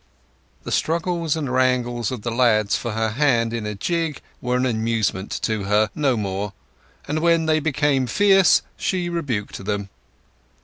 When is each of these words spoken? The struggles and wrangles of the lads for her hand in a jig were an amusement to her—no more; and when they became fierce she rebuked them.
The 0.63 0.71
struggles 0.71 1.35
and 1.35 1.53
wrangles 1.53 2.09
of 2.09 2.23
the 2.23 2.31
lads 2.31 2.75
for 2.75 2.93
her 2.93 3.09
hand 3.09 3.53
in 3.53 3.67
a 3.67 3.75
jig 3.75 4.19
were 4.41 4.57
an 4.57 4.65
amusement 4.65 5.29
to 5.43 5.65
her—no 5.65 6.17
more; 6.17 6.53
and 7.07 7.19
when 7.19 7.45
they 7.45 7.59
became 7.59 8.07
fierce 8.07 8.63
she 8.77 9.09
rebuked 9.09 9.63
them. 9.63 9.89